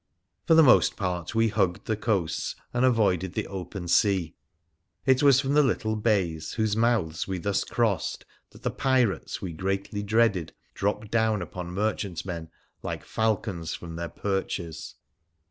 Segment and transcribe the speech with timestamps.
[0.47, 4.33] For the most part we hugged the coasts and avoided the open sea.
[5.05, 9.53] It was from the little bays, whose mouths we thus crossed, that the pirates we
[9.53, 12.49] greatly dreaded dropped down upon merchantmen,
[12.81, 14.95] like falcons from their perches.